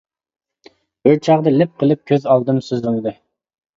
بىر 1.07 1.21
چاغدا 1.29 1.53
لىپ 1.57 1.75
قىلىپ 1.83 2.03
كۆز 2.13 2.27
ئالدىم 2.33 2.63
سۈزۈلدى. 2.71 3.15